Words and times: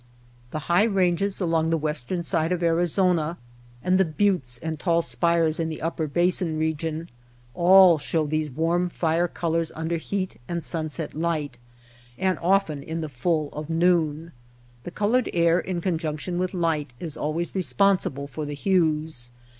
The 0.49 0.61
high 0.65 0.85
ranges 0.85 1.39
along 1.39 1.69
the 1.69 1.77
western 1.77 2.23
side 2.23 2.51
of 2.51 2.63
Arizona, 2.63 3.37
and 3.83 3.99
the 3.99 4.03
buttes 4.31 4.57
and 4.57 4.79
tall 4.79 5.03
spires 5.03 5.59
in 5.59 5.69
the 5.69 5.79
Upper 5.83 6.07
Basin 6.07 6.57
region, 6.57 7.07
all 7.53 7.99
show 7.99 8.25
these 8.25 8.49
warm 8.49 8.89
fire 8.89 9.27
colors 9.27 9.71
under 9.75 9.97
heat 9.97 10.41
and 10.47 10.63
sunset 10.63 11.13
light, 11.13 11.59
and 12.17 12.39
often 12.39 12.81
in 12.81 13.01
the 13.01 13.09
full 13.09 13.49
of 13.53 13.69
noon. 13.69 14.31
The 14.85 14.89
colored 14.89 15.29
air 15.35 15.59
in 15.59 15.81
conjunc 15.81 16.17
tion 16.17 16.39
with 16.39 16.55
light 16.55 16.95
is 16.99 17.15
always 17.15 17.53
responsible 17.53 18.25
for 18.25 18.43
the 18.43 18.55
hues. 18.55 19.31